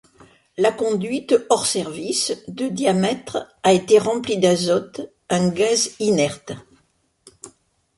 La 0.57 0.71
conduite 0.71 1.35
hors 1.51 1.67
service, 1.67 2.33
de 2.47 2.69
de 2.69 2.69
diamètre, 2.69 3.53
a 3.61 3.71
été 3.71 3.99
remplie 3.99 4.39
d'azote, 4.39 5.13
un 5.29 5.49
gaz 5.49 5.91
inerte. 5.99 6.53